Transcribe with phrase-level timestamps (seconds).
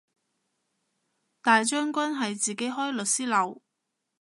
[1.43, 3.61] 大將軍係自己開律師樓